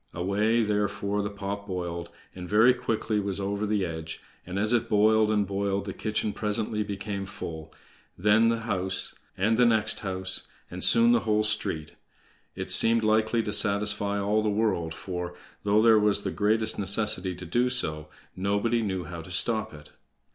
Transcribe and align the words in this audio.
Away, 0.15 0.63
therefore, 0.63 1.21
the 1.21 1.29
pot 1.29 1.67
boiled, 1.67 2.09
and 2.33 2.49
very 2.49 2.73
quickly 2.73 3.19
was 3.19 3.39
over 3.39 3.67
the 3.67 3.85
edge; 3.85 4.19
and 4.47 4.57
as 4.57 4.73
it 4.73 4.89
boiled 4.89 5.29
and 5.29 5.45
boiled 5.45 5.85
the 5.85 5.93
kitchen 5.93 6.33
presently 6.33 6.81
became 6.81 7.27
full, 7.27 7.71
then 8.17 8.49
the 8.49 8.61
house, 8.61 9.13
and 9.37 9.57
the 9.57 9.65
next 9.67 9.99
house, 9.99 10.47
and 10.71 10.83
soon 10.83 11.11
the 11.11 11.19
whole 11.19 11.43
street. 11.43 11.93
It 12.55 12.71
seemed 12.71 13.03
likely 13.03 13.43
to 13.43 13.53
satisfy 13.53 14.19
all 14.19 14.41
the 14.41 14.49
world, 14.49 14.95
for, 14.95 15.35
though 15.61 15.83
there 15.83 15.99
was 15.99 16.23
the 16.23 16.31
greatest 16.31 16.79
necessity 16.79 17.35
to 17.35 17.45
do 17.45 17.69
so, 17.69 18.07
nobody 18.35 18.81
knew 18.81 19.03
how 19.03 19.21
to 19.21 19.29
stop 19.29 19.71
it. 19.71 19.91